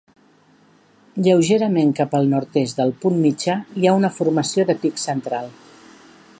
Lleugerament 1.25 1.91
cap 1.99 2.15
al 2.19 2.25
nord-est 2.33 2.81
del 2.81 2.95
punt 3.05 3.21
mitjà 3.27 3.59
hi 3.81 3.87
ha 3.91 3.95
una 4.01 4.13
formació 4.19 4.69
de 4.71 4.77
pic 4.87 4.99
central. 5.07 5.57